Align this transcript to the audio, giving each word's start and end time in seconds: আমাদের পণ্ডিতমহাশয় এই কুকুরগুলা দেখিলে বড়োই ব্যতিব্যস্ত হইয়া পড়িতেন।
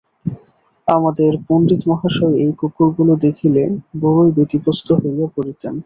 আমাদের 0.87 1.31
পণ্ডিতমহাশয় 1.47 2.35
এই 2.43 2.51
কুকুরগুলা 2.59 3.15
দেখিলে 3.25 3.63
বড়োই 4.01 4.31
ব্যতিব্যস্ত 4.37 4.87
হইয়া 5.01 5.27
পড়িতেন। 5.35 5.73